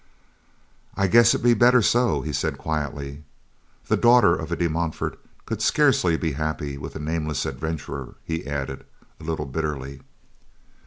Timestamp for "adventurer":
7.45-8.15